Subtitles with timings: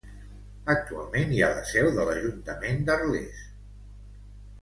[0.73, 3.43] Actualment hi ha la seu de l'Ajuntament d'Arles.